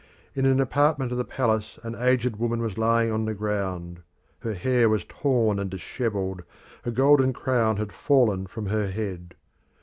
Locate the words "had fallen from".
7.77-8.65